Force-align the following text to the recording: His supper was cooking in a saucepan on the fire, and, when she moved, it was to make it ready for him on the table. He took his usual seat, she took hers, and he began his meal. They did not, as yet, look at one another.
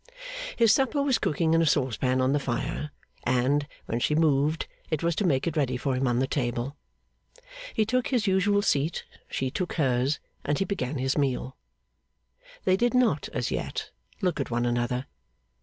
His 0.55 0.73
supper 0.73 1.03
was 1.03 1.19
cooking 1.19 1.53
in 1.53 1.61
a 1.61 1.65
saucepan 1.67 2.21
on 2.21 2.31
the 2.33 2.39
fire, 2.39 2.89
and, 3.23 3.67
when 3.85 3.99
she 3.99 4.15
moved, 4.15 4.65
it 4.89 5.03
was 5.03 5.15
to 5.17 5.27
make 5.27 5.45
it 5.45 5.55
ready 5.55 5.77
for 5.77 5.93
him 5.95 6.07
on 6.07 6.17
the 6.17 6.25
table. 6.25 6.75
He 7.75 7.85
took 7.85 8.07
his 8.07 8.25
usual 8.25 8.63
seat, 8.63 9.05
she 9.29 9.51
took 9.51 9.73
hers, 9.73 10.19
and 10.43 10.57
he 10.57 10.65
began 10.65 10.97
his 10.97 11.19
meal. 11.19 11.55
They 12.63 12.75
did 12.77 12.95
not, 12.95 13.29
as 13.31 13.51
yet, 13.51 13.91
look 14.23 14.39
at 14.39 14.49
one 14.49 14.65
another. 14.65 15.05